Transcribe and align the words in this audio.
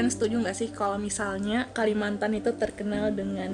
kalian 0.00 0.16
setuju 0.16 0.40
nggak 0.40 0.56
sih 0.56 0.72
kalau 0.72 0.96
misalnya 0.96 1.68
Kalimantan 1.76 2.32
itu 2.32 2.56
terkenal 2.56 3.12
dengan 3.12 3.52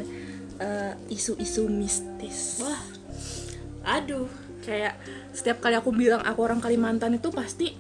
eh, 0.62 0.94
isu-isu 1.10 1.66
mistis? 1.66 2.62
Wah. 2.62 2.78
Aduh. 3.98 4.30
Kayak 4.62 4.94
setiap 5.34 5.58
kali 5.58 5.74
aku 5.74 5.90
bilang 5.90 6.22
aku 6.22 6.46
orang 6.46 6.62
Kalimantan 6.62 7.18
itu 7.18 7.34
pasti 7.34 7.74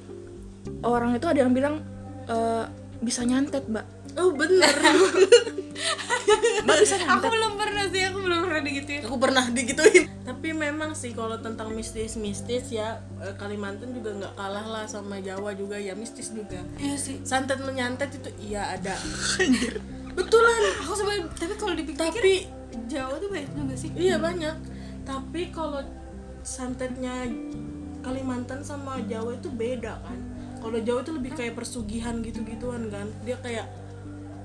orang 0.82 1.14
itu 1.14 1.30
ada 1.30 1.46
yang 1.46 1.54
bilang 1.54 1.78
eh, 2.26 2.66
bisa 2.98 3.22
nyantet 3.22 3.70
mbak 3.70 3.86
oh 4.16 4.30
bener. 4.34 4.74
Aku 6.66 7.26
belum 7.30 7.52
pernah 7.56 7.84
sih 7.88 8.02
aku 8.02 8.18
belum 8.20 8.38
pernah 8.48 8.62
digituin. 8.64 9.00
Aku 9.06 9.16
pernah 9.16 9.44
digituin. 9.48 10.04
Tapi 10.26 10.48
memang 10.52 10.92
sih 10.98 11.14
kalau 11.14 11.38
tentang 11.38 11.70
mistis-mistis 11.72 12.74
ya 12.74 12.98
eh, 13.22 13.34
Kalimantan 13.38 13.94
juga 13.94 14.10
nggak 14.16 14.34
kalah 14.34 14.66
lah 14.66 14.84
sama 14.90 15.22
Jawa 15.22 15.54
juga 15.54 15.78
ya 15.78 15.94
mistis 15.94 16.34
juga. 16.34 16.58
Iya 16.76 16.96
sih. 16.98 17.22
Santet 17.22 17.62
menyantet 17.62 18.10
itu 18.18 18.30
iya 18.42 18.74
ada. 18.74 18.94
Betulan. 20.18 20.60
Aku 20.84 20.92
sebenarnya 20.98 21.30
tapi 21.36 21.54
kalau 21.54 21.74
dipikir 21.78 22.00
tapi 22.00 22.32
Jawa 22.90 23.14
tuh 23.22 23.28
banyak 23.30 23.50
juga 23.54 23.74
sih. 23.78 23.90
Iya 23.94 24.16
banyak. 24.18 24.56
Tapi 25.06 25.42
kalau 25.54 25.80
santetnya 26.42 27.30
Kalimantan 28.02 28.62
sama 28.62 29.02
Jawa 29.06 29.34
itu 29.34 29.50
beda 29.50 29.98
kan. 30.02 30.18
Kalau 30.62 30.78
Jawa 30.82 31.06
itu 31.06 31.12
lebih 31.14 31.32
kayak 31.38 31.54
persugihan 31.54 32.18
gitu-gituan 32.22 32.90
kan. 32.90 33.06
Dia 33.22 33.38
kayak 33.38 33.66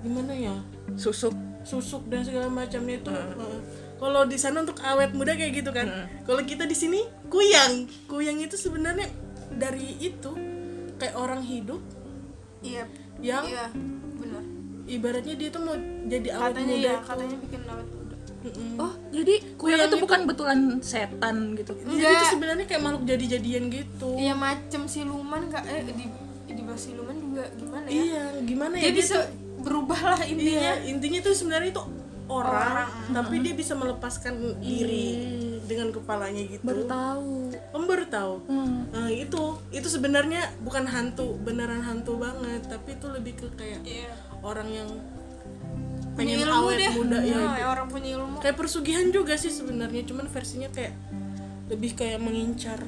gimana 0.01 0.33
ya? 0.33 0.55
Susuk. 0.97 1.33
Susuk 1.61 2.09
dan 2.09 2.25
segala 2.25 2.49
macamnya 2.49 2.97
itu 2.97 3.13
uh, 3.13 3.61
kalau 4.01 4.25
di 4.25 4.33
sana 4.33 4.65
untuk 4.65 4.81
awet 4.81 5.13
muda 5.13 5.37
kayak 5.37 5.61
gitu 5.61 5.69
kan? 5.69 6.09
Kalau 6.25 6.41
kita 6.41 6.65
di 6.65 6.73
sini 6.73 7.05
kuyang. 7.29 7.85
Kuyang 8.09 8.41
itu 8.41 8.57
sebenarnya 8.57 9.05
dari 9.53 9.93
itu 10.01 10.33
kayak 10.97 11.15
orang 11.17 11.41
hidup 11.45 11.81
iya. 12.61 12.85
yang 13.21 13.45
iya 13.45 13.65
benar. 14.21 14.43
ibaratnya 14.85 15.33
dia 15.33 15.49
tuh 15.49 15.61
mau 15.65 15.73
jadi 16.05 16.29
awet 16.37 16.53
katanya 16.53 16.73
muda 16.73 16.85
ya 16.85 16.93
itu. 16.93 17.07
katanya 17.09 17.35
bikin 17.41 17.61
awet 17.65 17.87
muda. 17.89 18.15
Mm-mm. 18.41 18.69
oh 18.81 18.93
jadi 19.13 19.33
kuyang 19.37 19.57
Kuyang 19.57 19.81
itu 19.81 19.89
itu- 19.97 20.03
bukan 20.05 20.19
betulan 20.29 20.59
setan 20.81 21.35
gitu? 21.57 21.73
Jadi 21.77 21.93
itu 21.93 22.05
Enggak. 22.05 22.29
sebenarnya 22.29 22.65
kayak 22.69 22.81
makhluk 22.81 23.03
jadi-jadian 23.05 23.63
gitu. 23.69 24.09
Iya 24.17 24.33
macem 24.33 24.81
siluman 24.85 25.41
kak 25.49 25.63
eh 25.69 25.81
di 25.89 26.05
di 26.51 26.61
bawah 26.65 26.77
siluman 26.77 27.15
juga 27.17 27.43
gimana 27.53 27.85
ya? 27.85 28.01
Iya 28.01 28.23
gimana 28.45 28.73
ya? 28.77 28.83
Dia 28.89 28.93
dia 28.97 29.05
berubah 29.61 30.01
lah 30.17 30.21
intinya. 30.25 30.59
iya 30.59 30.73
intinya 30.83 31.19
tuh 31.21 31.33
sebenarnya 31.33 31.69
itu 31.71 31.83
orang, 32.31 32.87
Orang. 32.87 32.89
tapi 33.11 33.35
dia 33.43 33.53
bisa 33.53 33.75
melepaskan 33.75 34.33
diri 34.63 35.07
dengan 35.67 35.91
kepalanya 35.91 36.43
gitu. 36.47 36.63
Baru 36.63 36.83
tahu. 36.87 37.31
Om 37.75 37.83
baru 37.87 38.05
tahu. 38.07 38.33
Hmm. 38.47 38.87
Nah 38.91 39.07
itu 39.11 39.43
itu 39.71 39.87
sebenarnya 39.87 40.51
bukan 40.63 40.87
hantu 40.87 41.35
beneran 41.39 41.83
hantu 41.83 42.19
banget 42.19 42.67
tapi 42.67 42.95
itu 42.95 43.07
lebih 43.11 43.33
ke 43.35 43.47
kayak 43.59 43.81
iya. 43.83 44.11
orang 44.43 44.67
yang 44.71 44.89
punya 46.11 46.35
pengen 46.35 46.37
ilmu 46.43 46.55
awet 46.67 46.77
deh 46.79 46.91
muda 46.95 47.19
ya. 47.23 47.37
Nah, 47.39 47.67
orang 47.71 47.87
punya 47.87 48.09
ilmu. 48.19 48.37
Kayak 48.39 48.57
persugihan 48.59 49.07
juga 49.11 49.35
sih 49.39 49.51
sebenarnya 49.51 50.03
cuman 50.03 50.27
versinya 50.27 50.67
kayak 50.71 50.91
lebih 51.71 51.95
kayak 51.95 52.19
mengincar 52.19 52.79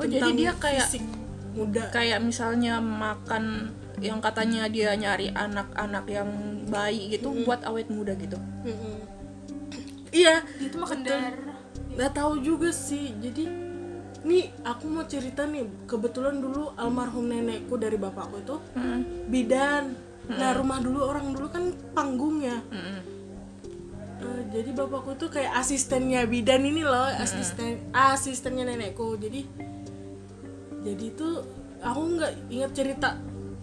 Oh, 0.00 0.08
jadi 0.08 0.32
dia 0.32 0.52
kayak- 0.56 0.88
fisik 0.88 1.04
muda. 1.52 1.92
kayak 1.92 2.24
misalnya 2.24 2.80
makan 2.80 3.68
yang 4.00 4.18
katanya 4.24 4.64
dia 4.66 4.96
nyari 4.96 5.28
anak-anak 5.30 6.04
yang 6.08 6.28
bayi 6.66 7.12
gitu 7.12 7.32
buat 7.44 7.60
awet 7.68 7.92
muda 7.92 8.16
gitu. 8.16 8.40
Mm-mm. 8.64 8.96
iya 10.10 10.42
dia 10.58 10.68
tuh 10.72 10.80
makan 10.82 11.00
darah 11.06 11.56
nggak 11.94 12.12
tahu 12.16 12.40
juga 12.40 12.72
sih. 12.72 13.12
Jadi 13.20 13.44
nih 14.24 14.44
aku 14.64 14.84
mau 14.88 15.04
cerita 15.04 15.44
nih. 15.44 15.68
Kebetulan 15.84 16.40
dulu 16.40 16.72
almarhum 16.74 17.28
nenekku 17.28 17.76
dari 17.76 18.00
bapakku 18.00 18.40
itu 18.40 18.56
Hmm. 18.72 19.28
bidan. 19.28 19.94
Nah 20.30 20.54
rumah 20.54 20.78
dulu 20.78 21.02
orang 21.04 21.34
dulu 21.34 21.48
kan 21.50 21.74
panggung 21.92 22.40
ya. 22.40 22.56
Mm-mm. 22.72 22.98
Eh, 24.20 24.42
jadi 24.52 24.70
bapakku 24.76 25.16
tuh 25.16 25.32
kayak 25.32 25.56
asistennya 25.56 26.28
bidan 26.28 26.62
ini 26.64 26.84
loh 26.84 27.08
asisten 27.20 27.90
asistennya 27.92 28.64
nenekku. 28.64 29.18
Jadi 29.18 29.44
jadi 30.80 31.06
tuh 31.12 31.44
aku 31.84 32.00
nggak 32.16 32.32
ingat 32.52 32.72
cerita 32.72 33.08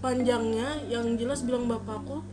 panjangnya 0.08 0.88
yang 0.88 1.20
jelas 1.20 1.44
bilang 1.44 1.68
bapakku 1.68 2.24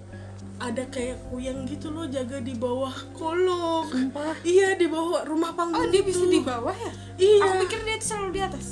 ada 0.62 0.86
kayak 0.94 1.18
kuyang 1.26 1.66
gitu 1.66 1.90
loh 1.90 2.06
jaga 2.06 2.38
di 2.38 2.54
bawah 2.54 2.94
kolong 3.18 4.14
iya 4.46 4.78
di 4.78 4.86
bawah 4.86 5.26
rumah 5.26 5.50
panggung 5.58 5.82
oh 5.82 5.90
dia 5.90 6.06
bisa 6.06 6.22
itu. 6.22 6.38
di 6.38 6.40
bawah 6.46 6.70
ya? 6.70 6.92
Iya. 7.18 7.42
Aku 7.42 7.54
pikir 7.66 7.80
dia 7.82 7.96
tuh 7.98 8.06
selalu 8.06 8.28
di 8.30 8.40
atas. 8.46 8.66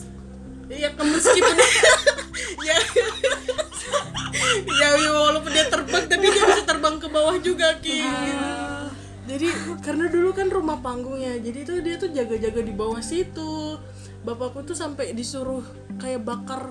Iya 0.70 0.88
meskipun 0.94 1.56
ya. 2.70 2.76
Ya 4.70 4.88
ya, 4.94 5.10
walaupun 5.10 5.50
dia 5.50 5.66
terbang 5.66 6.04
tapi 6.06 6.26
dia 6.30 6.42
bisa 6.46 6.62
terbang 6.62 6.96
ke 7.02 7.08
bawah 7.10 7.36
juga 7.42 7.82
ki. 7.82 8.06
Jadi 9.26 9.46
karena 9.82 10.06
dulu 10.06 10.30
kan 10.30 10.46
rumah 10.46 10.78
panggungnya 10.78 11.42
jadi 11.42 11.66
tuh 11.66 11.78
dia 11.82 11.98
tuh 11.98 12.14
jaga-jaga 12.14 12.62
di 12.62 12.70
bawah 12.70 13.02
situ. 13.02 13.82
Bapakku 14.22 14.62
tuh 14.62 14.78
sampai 14.78 15.10
disuruh 15.10 15.66
kayak 15.98 16.22
bakar 16.22 16.70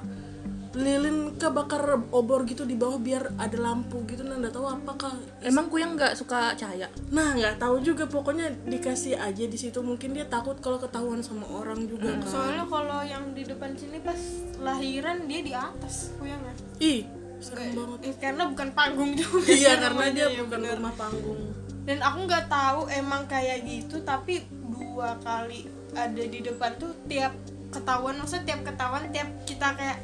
lilin 0.71 1.35
ke 1.35 1.51
bakar 1.51 1.99
obor 2.15 2.47
gitu 2.47 2.63
di 2.63 2.79
bawah 2.79 2.95
biar 2.95 3.35
ada 3.35 3.57
lampu 3.59 4.07
gitu. 4.07 4.23
Nah 4.23 4.39
nggak 4.39 4.55
tahu 4.55 4.67
apakah 4.71 5.11
emang 5.43 5.67
kuyang 5.67 5.99
nggak 5.99 6.15
suka 6.15 6.55
cahaya? 6.55 6.87
Nah 7.11 7.35
nggak 7.35 7.59
tahu 7.59 7.83
juga. 7.83 8.07
Pokoknya 8.07 8.47
dikasih 8.63 9.19
aja 9.19 9.43
di 9.43 9.57
situ. 9.59 9.83
Mungkin 9.83 10.15
dia 10.15 10.23
takut 10.31 10.55
kalau 10.63 10.79
ketahuan 10.79 11.19
sama 11.19 11.43
orang 11.51 11.83
juga 11.87 12.15
kan. 12.15 12.23
soalnya 12.23 12.63
kalau 12.67 12.99
yang 13.03 13.35
di 13.35 13.43
depan 13.43 13.75
sini 13.75 13.99
pas 13.99 14.19
lahiran 14.63 15.27
dia 15.27 15.41
di 15.43 15.51
atas 15.51 16.15
kuyangnya 16.15 16.55
ih 16.79 17.03
serem 17.41 17.73
banget. 17.73 17.99
Eh, 18.07 18.15
karena 18.21 18.43
bukan 18.47 18.69
panggung 18.71 19.11
juga. 19.17 19.49
Iya 19.59 19.73
karena 19.81 20.05
dia 20.13 20.27
ya 20.29 20.45
bukan 20.45 20.61
bener. 20.61 20.77
rumah 20.79 20.95
panggung. 20.95 21.41
dan 21.81 21.97
aku 21.97 22.29
nggak 22.29 22.45
tahu 22.45 22.85
emang 22.93 23.25
kayak 23.25 23.65
gitu 23.65 24.05
tapi 24.05 24.45
dua 24.69 25.17
kali 25.25 25.65
ada 25.97 26.23
di 26.23 26.39
depan 26.45 26.77
tuh 26.77 26.93
tiap 27.09 27.33
ketahuan 27.73 28.21
maksudnya 28.21 28.53
tiap 28.53 28.61
ketahuan 28.69 29.09
tiap 29.09 29.25
kita 29.49 29.73
kayak 29.73 29.97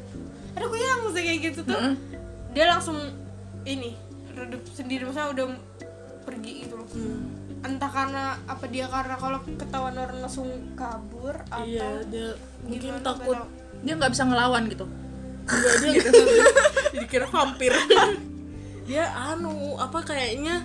ada 0.58 0.66
kuyang 0.66 0.98
maksudnya 1.00 1.24
kayak 1.24 1.40
gitu 1.44 1.60
tuh 1.64 1.80
dia 2.50 2.64
langsung 2.66 2.98
ini 3.64 3.94
redup 4.30 4.62
sendiri 4.68 5.02
maksudnya 5.02 5.30
udah 5.30 5.46
pergi 6.22 6.52
gitu 6.62 6.74
loh 6.74 6.88
Hmm. 6.88 7.30
entah 7.60 7.86
karena 7.86 8.24
apa 8.44 8.64
dia 8.66 8.86
karena 8.86 9.14
kalau 9.14 9.38
ketahuan 9.44 9.92
orang 9.92 10.18
langsung 10.20 10.46
kabur 10.72 11.34
atau 11.46 11.62
Iya 11.62 12.00
dia 12.04 12.28
mungkin 12.60 12.98
takut. 13.00 13.34
tahu. 13.34 13.46
dia 13.80 13.92
nggak 13.94 14.10
bisa 14.10 14.24
ngelawan 14.24 14.62
gitu 14.66 14.86
Enggak 15.44 15.74
dia 15.80 15.92
dikira 17.00 17.26
vampir. 17.26 17.72
dia 18.84 19.04
anu 19.12 19.76
apa 19.76 20.00
kayaknya 20.02 20.64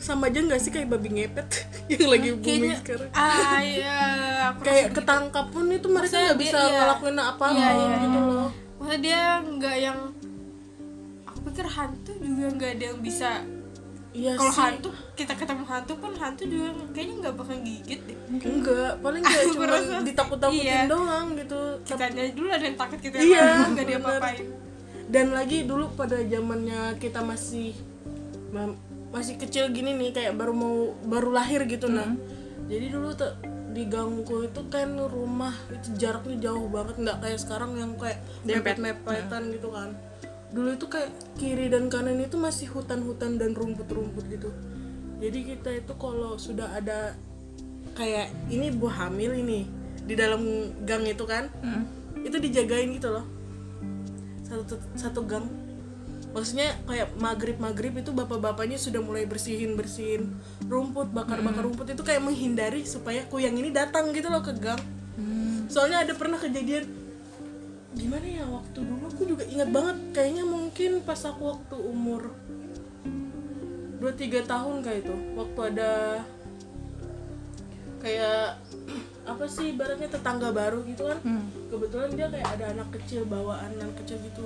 sama 0.00 0.26
aja 0.26 0.40
nggak 0.40 0.58
sih 0.58 0.72
kayak 0.72 0.88
babi 0.88 1.08
ngepet 1.12 1.48
yang 1.92 2.08
lagi 2.08 2.28
booming 2.32 2.42
kayaknya 2.42 2.76
sekarang. 2.80 3.10
ah 3.12 3.58
iya 3.60 3.98
Kayak 4.66 4.86
ketangkap 4.92 5.46
pun 5.48 5.68
itu 5.68 5.86
mereka 5.86 6.16
nggak 6.16 6.40
bisa 6.40 6.58
iya. 6.58 6.78
ngelakuin 6.82 7.16
apa 7.16 7.44
Iya, 7.46 7.68
iya, 7.70 7.96
gitu 7.98 8.18
iya. 8.18 8.20
loh. 8.26 8.48
Maksudnya 8.80 8.98
dia 8.98 9.22
nggak 9.38 9.76
yang 9.78 9.98
aku 11.22 11.38
pikir 11.46 11.66
hantu 11.68 12.12
juga 12.18 12.46
nggak 12.50 12.70
ada 12.74 12.84
yang 12.88 13.00
bisa 13.00 13.30
Iya 14.10 14.34
kalau 14.34 14.50
hantu 14.50 14.88
kita 15.14 15.38
ketemu 15.38 15.62
hantu 15.62 15.92
pun 15.94 16.12
hantu 16.18 16.42
juga 16.42 16.66
kayaknya 16.90 17.14
nggak 17.22 17.34
bakal 17.38 17.56
gigit 17.62 18.00
deh 18.02 18.18
Enggak, 18.42 18.92
paling 18.98 19.22
kayak 19.22 19.44
Aku 19.46 19.54
cuma 19.54 20.02
ditakut-takutin 20.02 20.66
iya. 20.66 20.80
doang 20.90 21.26
gitu. 21.38 21.60
kitanya 21.86 22.22
dulu 22.34 22.48
ada 22.50 22.64
yang 22.64 22.74
takut 22.74 22.98
kita 22.98 23.16
Iya, 23.22 23.38
yang 23.38 23.70
nggak 23.70 23.86
dia 23.86 23.98
apain 24.00 24.46
dan 25.10 25.26
lagi 25.30 25.62
dulu 25.62 25.90
pada 25.94 26.18
zamannya 26.22 26.98
kita 26.98 27.22
masih 27.22 27.74
ma- 28.50 28.78
masih 29.10 29.34
kecil 29.36 29.74
gini 29.74 29.90
nih 29.98 30.14
kayak 30.14 30.38
baru 30.38 30.54
mau 30.54 30.94
baru 31.02 31.34
lahir 31.34 31.66
gitu 31.66 31.90
nah. 31.90 32.14
Jadi 32.70 32.86
dulu 32.94 33.10
tuh 33.18 33.34
di 33.70 33.86
gangku 33.86 34.46
itu 34.46 34.62
kan 34.70 34.94
rumah 34.98 35.54
itu 35.70 35.94
jaraknya 35.98 36.50
jauh 36.50 36.66
banget 36.70 36.96
nggak 37.02 37.18
kayak 37.22 37.38
sekarang 37.38 37.74
yang 37.78 37.94
kayak 37.98 38.22
mepet. 38.46 38.78
mepetan 38.78 39.50
gitu 39.50 39.74
kan. 39.74 39.94
Dulu 40.50 40.74
itu 40.74 40.86
kayak 40.86 41.10
kiri 41.38 41.66
dan 41.70 41.90
kanan 41.90 42.18
itu 42.18 42.38
masih 42.38 42.70
hutan-hutan 42.70 43.38
dan 43.38 43.54
rumput-rumput 43.54 44.26
gitu. 44.30 44.50
Jadi 45.18 45.38
kita 45.54 45.70
itu 45.82 45.92
kalau 45.98 46.38
sudah 46.38 46.70
ada 46.74 47.14
kayak 47.98 48.30
ini 48.50 48.70
buah 48.70 49.10
hamil 49.10 49.34
ini 49.34 49.66
di 50.06 50.14
dalam 50.14 50.42
gang 50.86 51.02
itu 51.06 51.26
kan 51.26 51.50
itu 52.22 52.36
dijagain 52.38 52.94
gitu 52.94 53.10
loh. 53.10 53.26
Satu 54.46 54.78
satu 54.94 55.26
gang 55.26 55.46
maksudnya 56.30 56.78
kayak 56.86 57.10
maghrib 57.18 57.58
maghrib 57.58 57.94
itu 57.98 58.14
bapak-bapaknya 58.14 58.78
sudah 58.78 59.02
mulai 59.02 59.26
bersihin 59.26 59.74
bersihin 59.74 60.38
rumput 60.70 61.10
bakar 61.10 61.42
bakar 61.42 61.66
rumput 61.66 61.90
itu 61.90 62.02
kayak 62.06 62.22
menghindari 62.22 62.86
supaya 62.86 63.26
kuyang 63.26 63.58
ini 63.58 63.74
datang 63.74 64.14
gitu 64.14 64.30
loh 64.30 64.42
ke 64.42 64.54
gang. 64.54 64.80
Soalnya 65.70 66.02
ada 66.02 66.14
pernah 66.18 66.38
kejadian 66.38 66.86
gimana 67.90 68.22
ya 68.22 68.46
waktu 68.46 68.86
dulu 68.86 69.10
aku 69.10 69.22
juga 69.26 69.42
ingat 69.50 69.74
banget 69.74 69.96
kayaknya 70.14 70.46
mungkin 70.46 71.02
pas 71.02 71.18
aku 71.26 71.42
waktu 71.58 71.76
umur 71.78 72.30
2-3 73.98 74.46
tahun 74.46 74.74
kayak 74.86 74.98
itu. 75.06 75.14
Waktu 75.34 75.60
ada 75.74 75.92
kayak 78.00 78.58
apa 79.40 79.48
sih 79.48 79.72
ibaratnya 79.72 80.04
tetangga 80.12 80.52
baru 80.52 80.84
gitu 80.84 81.08
kan? 81.08 81.16
Hmm. 81.24 81.48
kebetulan 81.72 82.12
dia 82.12 82.28
kayak 82.28 82.60
ada 82.60 82.76
anak 82.76 82.92
kecil 82.92 83.24
bawaan 83.24 83.72
anak 83.72 83.96
kecil 84.04 84.20
gitu. 84.20 84.44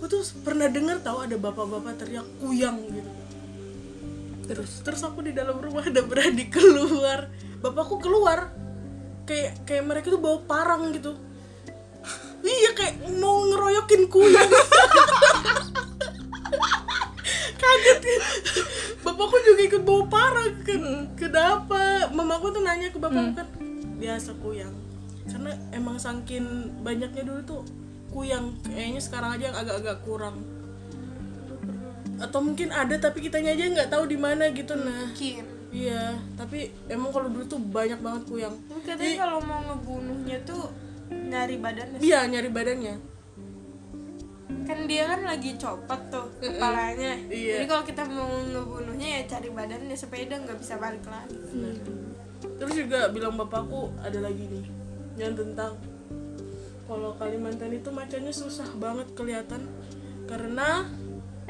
Aku 0.00 0.08
tuh 0.08 0.24
pernah 0.40 0.64
dengar 0.64 0.96
tahu 1.04 1.28
ada 1.28 1.36
bapak-bapak 1.36 2.00
teriak 2.00 2.24
kuyang 2.40 2.80
gitu. 2.88 3.10
Terus? 4.48 4.80
Terus 4.80 5.04
aku 5.04 5.28
di 5.28 5.36
dalam 5.36 5.60
rumah 5.60 5.84
ada 5.84 6.00
berani 6.00 6.48
keluar. 6.48 7.28
Bapakku 7.60 8.00
keluar. 8.00 8.48
Kayak 9.28 9.60
kayak 9.68 9.84
mereka 9.92 10.08
tuh 10.08 10.16
bawa 10.24 10.40
parang 10.48 10.88
gitu. 10.96 11.20
Iya 12.40 12.72
kayak 12.80 13.04
mau 13.20 13.44
ngeroyokin 13.44 14.08
kuyang. 14.08 14.48
Kaget. 17.60 18.00
Bapakku 19.04 19.36
juga 19.52 19.62
ikut 19.68 19.84
bawa 19.84 20.08
parang. 20.08 20.48
Kan 20.64 21.12
kenapa? 21.12 22.08
Mamaku 22.08 22.56
tuh 22.56 22.64
nanya 22.64 22.88
ke 22.88 22.96
bapakku 22.96 23.36
kan 23.36 23.48
biasa 24.04 24.36
kuyang 24.44 24.76
karena 25.24 25.56
emang 25.72 25.96
saking 25.96 26.44
banyaknya 26.84 27.24
dulu 27.24 27.40
tuh 27.48 27.62
kuyang. 28.12 28.54
Kayaknya 28.62 29.00
sekarang 29.00 29.30
aja 29.34 29.44
yang 29.50 29.58
agak-agak 29.58 29.98
kurang. 30.04 30.36
Atau 32.20 32.40
mungkin 32.44 32.70
ada 32.70 32.94
tapi 32.94 33.24
kitanya 33.24 33.56
aja 33.56 33.66
nggak 33.66 33.90
tahu 33.90 34.04
di 34.06 34.18
mana 34.20 34.52
gitu 34.52 34.76
nah. 34.76 35.10
Mungkin. 35.10 35.44
Iya 35.74 36.14
tapi 36.38 36.70
emang 36.86 37.10
kalau 37.10 37.26
dulu 37.26 37.44
tuh 37.48 37.58
banyak 37.58 37.98
banget 37.98 38.22
kuyang. 38.30 38.54
Tapi 38.86 39.18
kalau 39.18 39.42
mau 39.42 39.58
ngebunuhnya 39.72 40.38
tuh 40.46 40.70
nyari 41.10 41.60
badannya 41.60 41.98
iya 41.98 42.24
nyari 42.28 42.48
badannya. 42.52 42.94
Kan 44.64 44.78
dia 44.88 45.04
kan 45.10 45.20
lagi 45.26 45.56
copot 45.58 46.00
tuh 46.08 46.30
kepalanya. 46.40 47.18
Iya. 47.28 47.60
jadi 47.60 47.66
kalau 47.68 47.84
kita 47.84 48.02
mau 48.06 48.28
ngebunuhnya 48.44 49.08
ya 49.20 49.22
cari 49.26 49.50
badannya 49.50 49.96
supaya 49.98 50.22
dia 50.24 50.38
nggak 50.38 50.58
bisa 50.62 50.78
balik 50.78 51.04
lagi. 51.04 51.36
Nah, 51.58 51.74
terus 52.58 52.74
juga 52.74 53.10
bilang 53.10 53.34
bapakku 53.34 53.90
ada 54.02 54.18
lagi 54.22 54.46
nih 54.46 54.66
yang 55.18 55.34
tentang 55.34 55.74
kalau 56.84 57.16
Kalimantan 57.16 57.72
itu 57.72 57.88
macannya 57.88 58.32
susah 58.34 58.68
banget 58.76 59.08
kelihatan 59.16 59.64
karena 60.28 60.84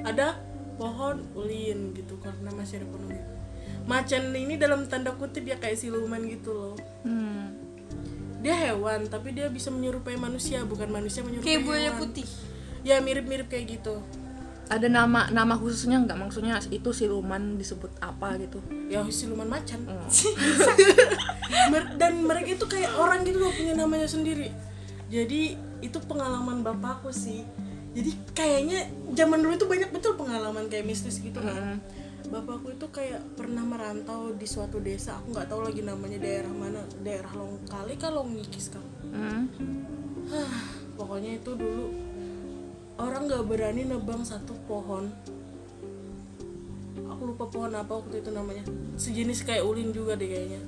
ada 0.03 0.39
pohon 0.79 1.23
ulin 1.35 1.95
gitu 1.95 2.19
karena 2.23 2.51
masih 2.55 2.83
ada 2.83 2.87
pohon 2.91 3.11
ulin. 3.11 3.27
Macan 3.85 4.33
ini 4.33 4.57
dalam 4.57 4.89
tanda 4.89 5.13
kutip 5.13 5.45
ya 5.45 5.61
kayak 5.61 5.77
siluman 5.77 6.23
gitu 6.25 6.51
loh. 6.55 6.75
hmm. 7.05 7.45
Dia 8.45 8.55
hewan 8.71 9.09
tapi 9.09 9.33
dia 9.33 9.49
bisa 9.49 9.73
menyerupai 9.73 10.21
manusia 10.21 10.63
bukan 10.69 10.93
manusia 10.93 11.25
menyerupai 11.25 11.49
kayak 11.49 11.65
buaya 11.65 11.91
putih 11.97 12.29
Ya 12.85 13.01
mirip-mirip 13.01 13.49
kayak 13.49 13.81
gitu. 13.81 14.05
Ada 14.73 14.89
nama 14.89 15.29
nama 15.29 15.55
khususnya 15.61 16.01
nggak? 16.05 16.17
Maksudnya 16.17 16.57
itu 16.73 16.91
siluman 16.91 17.61
disebut 17.61 17.93
apa 18.01 18.41
gitu? 18.41 18.59
Ya 18.89 19.05
siluman 19.13 19.49
macan. 19.49 19.85
Mer- 21.73 21.95
dan 22.01 22.25
mereka 22.25 22.57
itu 22.57 22.67
kayak 22.69 22.97
orang 22.97 23.25
gitu 23.29 23.41
loh 23.41 23.53
punya 23.53 23.77
namanya 23.77 24.09
sendiri. 24.09 24.49
Jadi 25.13 25.57
itu 25.85 25.99
pengalaman 26.09 26.65
bapakku 26.65 27.13
sih. 27.13 27.45
Jadi 27.95 28.11
kayaknya 28.35 28.91
zaman 29.15 29.39
dulu 29.45 29.55
itu 29.55 29.67
banyak 29.71 29.91
betul 29.95 30.19
pengalaman 30.19 30.67
kayak 30.67 30.89
mistis 30.89 31.21
gitu 31.21 31.39
kan. 31.39 31.79
Bapakku 32.25 32.73
itu 32.73 32.89
kayak 32.89 33.21
pernah 33.37 33.63
merantau 33.63 34.33
di 34.35 34.49
suatu 34.49 34.81
desa. 34.81 35.21
Aku 35.21 35.37
nggak 35.37 35.47
tahu 35.47 35.61
lagi 35.63 35.85
namanya 35.85 36.19
daerah 36.19 36.51
mana. 36.51 36.83
Daerah 37.05 37.31
Longkali 37.37 37.95
kah 38.01 38.11
Longikis 38.11 38.73
kah? 38.73 38.83
Hmm. 39.13 39.47
Hah, 40.33 40.57
pokoknya 40.97 41.37
itu 41.39 41.53
dulu 41.53 41.93
orang 42.99 43.27
nggak 43.27 43.45
berani 43.47 43.83
nebang 43.87 44.23
satu 44.23 44.55
pohon. 44.67 45.11
Aku 47.11 47.23
lupa 47.31 47.47
pohon 47.47 47.73
apa 47.75 47.93
waktu 47.95 48.21
itu 48.23 48.31
namanya. 48.35 48.65
Sejenis 48.99 49.47
kayak 49.47 49.63
ulin 49.63 49.95
juga 49.95 50.19
deh 50.19 50.27
kayaknya. 50.27 50.61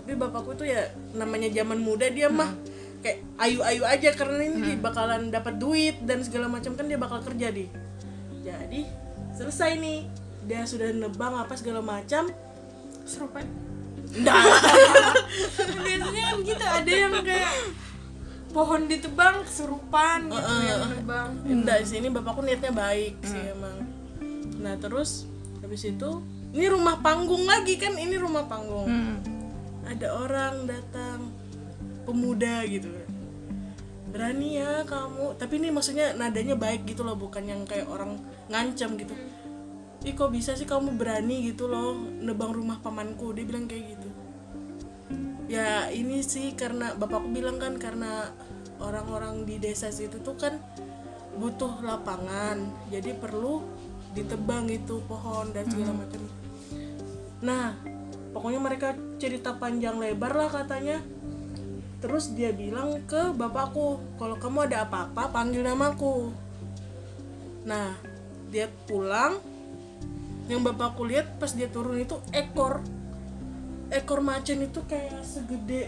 Tapi 0.00 0.16
bapakku 0.16 0.52
tuh 0.56 0.68
ya 0.68 0.92
namanya 1.16 1.48
zaman 1.48 1.80
muda 1.80 2.08
dia 2.12 2.28
mah 2.28 2.52
kayak 3.00 3.20
ayu-ayu 3.36 3.84
aja 3.84 4.16
karena 4.16 4.48
ini 4.48 4.80
bakalan 4.80 5.28
dapat 5.28 5.60
duit 5.60 6.00
dan 6.08 6.24
segala 6.24 6.48
macam 6.48 6.72
kan 6.72 6.88
dia 6.88 6.96
bakal 6.96 7.20
kerja 7.20 7.52
deh 7.52 7.68
jadi 8.44 8.84
selesai 9.32 9.80
nih. 9.80 9.98
Dia 10.44 10.68
sudah 10.68 10.92
nebang 10.92 11.40
apa 11.40 11.56
segala 11.56 11.80
macam. 11.80 12.28
Serupa 13.08 13.40
Nah, 14.14 14.36
biasanya 15.82 16.22
kan 16.22 16.36
gitu 16.46 16.64
ada 16.68 16.92
yang 16.92 17.14
kayak 17.24 17.50
pohon 18.54 18.86
ditebang 18.86 19.42
kesurupan 19.42 20.30
gitu 20.30 20.52
yang 20.62 20.86
nebang 20.94 21.30
enggak 21.42 21.82
sih 21.82 21.98
ini 21.98 22.06
bapakku 22.06 22.40
niatnya 22.46 22.70
baik 22.70 23.18
sih 23.26 23.50
emang. 23.50 23.82
Nah 24.62 24.78
terus 24.78 25.26
habis 25.58 25.82
itu 25.82 26.22
ini 26.54 26.70
rumah 26.70 27.02
panggung 27.02 27.42
lagi 27.50 27.74
kan 27.74 27.98
ini 27.98 28.14
rumah 28.14 28.46
panggung. 28.46 28.86
Hmm. 28.86 29.18
ada 29.84 30.16
orang 30.16 30.64
datang 30.64 31.28
pemuda 32.08 32.64
gitu. 32.64 32.88
Berani 34.08 34.62
ya 34.62 34.86
kamu 34.88 35.36
tapi 35.36 35.60
ini 35.60 35.68
maksudnya 35.68 36.16
nadanya 36.16 36.56
baik 36.56 36.88
gitu 36.88 37.04
loh 37.04 37.18
bukan 37.18 37.44
yang 37.44 37.68
kayak 37.68 37.84
orang 37.90 38.16
ngancam 38.48 38.96
gitu. 38.96 39.12
Ih 40.08 40.14
kok 40.16 40.32
bisa 40.32 40.56
sih 40.56 40.64
kamu 40.64 40.96
berani 40.96 41.52
gitu 41.52 41.68
loh 41.68 41.98
nebang 42.00 42.56
rumah 42.56 42.80
pamanku? 42.80 43.36
Dia 43.36 43.44
bilang 43.44 43.68
kayak 43.68 43.98
gitu 43.98 44.23
ya 45.44 45.92
ini 45.92 46.24
sih 46.24 46.56
karena 46.56 46.96
bapakku 46.96 47.28
bilang 47.28 47.60
kan 47.60 47.76
karena 47.76 48.32
orang-orang 48.80 49.44
di 49.44 49.60
desa 49.60 49.92
situ 49.92 50.20
tuh 50.24 50.36
kan 50.36 50.56
butuh 51.34 51.82
lapangan 51.82 52.62
jadi 52.88 53.12
perlu 53.18 53.60
ditebang 54.14 54.70
itu 54.70 55.02
pohon 55.10 55.50
dan 55.50 55.66
segala 55.66 56.06
macam. 56.06 56.22
Nah 57.42 57.74
pokoknya 58.30 58.60
mereka 58.62 58.88
cerita 59.18 59.58
panjang 59.58 59.98
lebar 59.98 60.32
lah 60.32 60.50
katanya. 60.50 61.02
Terus 61.98 62.36
dia 62.36 62.52
bilang 62.52 63.02
ke 63.08 63.32
bapakku 63.34 63.98
kalau 64.20 64.36
kamu 64.38 64.70
ada 64.70 64.86
apa-apa 64.86 65.34
panggil 65.34 65.66
namaku. 65.66 66.30
Nah 67.66 67.98
dia 68.48 68.70
pulang. 68.86 69.42
Yang 70.44 70.60
bapakku 70.70 71.08
lihat 71.08 71.40
pas 71.40 71.56
dia 71.56 71.72
turun 71.72 71.96
itu 71.96 72.20
ekor 72.30 72.84
ekor 73.94 74.18
macan 74.18 74.66
itu 74.66 74.80
kayak 74.90 75.22
segede 75.22 75.86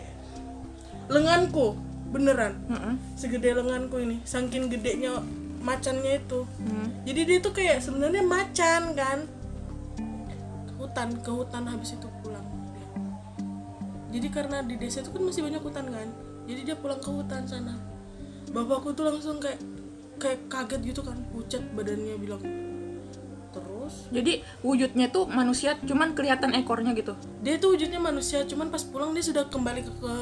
lenganku 1.11 1.75
beneran. 2.15 2.55
Mm-mm. 2.71 2.95
segede 3.19 3.51
lenganku 3.51 3.99
ini 3.99 4.23
saking 4.23 4.71
gedenya 4.71 5.19
macannya 5.59 6.23
itu. 6.23 6.47
Hmm. 6.63 7.03
jadi 7.03 7.21
dia 7.27 7.39
tuh 7.43 7.51
kayak 7.51 7.83
sebenarnya 7.83 8.23
macan 8.23 8.95
kan? 8.95 9.19
Ke 10.71 10.73
hutan 10.79 11.09
ke 11.19 11.31
hutan 11.35 11.67
habis 11.67 11.99
itu 11.99 12.07
pulang. 12.23 12.47
Jadi 14.15 14.29
karena 14.31 14.63
di 14.63 14.79
desa 14.79 15.03
itu 15.03 15.11
kan 15.11 15.23
masih 15.27 15.43
banyak 15.43 15.63
hutan 15.67 15.87
kan? 15.91 16.09
Jadi 16.47 16.61
dia 16.63 16.77
pulang 16.79 17.03
ke 17.03 17.11
hutan 17.11 17.43
sana. 17.51 17.75
Bapakku 18.55 18.95
tuh 18.95 19.11
langsung 19.11 19.43
kayak 19.43 19.59
kayak 20.23 20.47
kaget 20.47 20.95
gitu 20.95 21.03
kan? 21.03 21.19
Pucat 21.35 21.63
badannya 21.75 22.15
bilang 22.23 22.43
terus. 23.57 23.95
Jadi 24.09 24.33
wujudnya 24.61 25.09
tuh 25.09 25.25
manusia 25.25 25.81
cuman 25.81 26.13
kelihatan 26.13 26.53
ekornya 26.53 26.93
gitu. 26.93 27.17
Dia 27.41 27.57
tuh 27.57 27.73
wujudnya 27.73 27.97
manusia 27.97 28.45
cuman 28.45 28.69
pas 28.69 28.85
pulang 28.85 29.11
dia 29.11 29.25
sudah 29.25 29.49
kembali 29.49 29.81
ke, 29.81 29.93
ke 29.97 30.15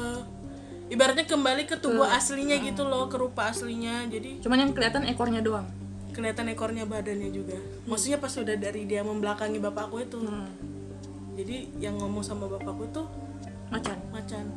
ibaratnya 0.87 1.25
kembali 1.25 1.65
ke 1.65 1.75
tubuh 1.75 2.05
aslinya 2.05 2.55
gitu 2.59 2.83
loh 2.83 3.05
ke 3.05 3.17
rupa 3.17 3.49
aslinya. 3.49 4.07
Jadi 4.07 4.39
cuman 4.39 4.57
yang 4.59 4.71
kelihatan 4.71 5.03
ekornya 5.05 5.41
doang. 5.41 5.67
kelihatan 6.11 6.47
ekornya 6.47 6.87
badannya 6.87 7.27
juga. 7.27 7.59
Maksudnya 7.83 8.17
pas 8.17 8.31
sudah 8.31 8.55
dari 8.55 8.87
dia 8.87 9.03
membelakangi 9.03 9.59
bapakku 9.59 9.99
itu. 9.99 10.15
Hmm. 10.17 10.47
jadi 11.35 11.67
yang 11.77 11.99
ngomong 11.99 12.23
sama 12.23 12.47
bapakku 12.47 12.87
tuh 12.89 13.03
macan. 13.67 13.99
Macan. 14.09 14.47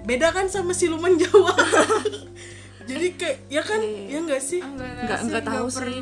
Beda 0.00 0.32
kan 0.32 0.48
sama 0.48 0.72
siluman 0.72 1.12
jawa? 1.14 1.52
Jadi 2.88 3.06
kayak 3.14 3.36
ya 3.46 3.60
kan? 3.60 3.76
Ya 3.84 4.18
enggak 4.18 4.40
sih? 4.40 4.58
Enggak 4.58 5.04
Nggak- 5.04 5.20
sih, 5.20 5.28
nggak 5.28 5.44
tahu 5.44 5.66
sih. 5.68 6.00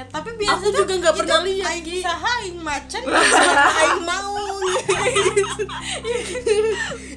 Lihat 0.00 0.08
tapi 0.16 0.32
biasanya 0.40 0.64
aku 0.64 0.68
juga 0.72 0.94
nggak 0.96 1.16
pernah 1.20 1.40
lihat 1.44 1.68
aing 1.68 1.84
Gi. 1.84 2.00
saha 2.00 2.32
aing 2.40 2.58
macan 2.64 3.02
aing 3.04 4.00
mau. 4.08 4.32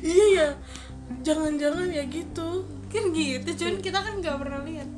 Iya 0.04 0.26
ya 0.36 0.48
jangan-jangan 1.24 1.88
ya 1.88 2.04
gitu. 2.12 2.68
Kan 2.92 3.16
gitu 3.16 3.50
cuman 3.56 3.76
kita 3.80 4.00
kan 4.04 4.14
nggak 4.20 4.36
pernah 4.36 4.62
lihat 4.68 4.90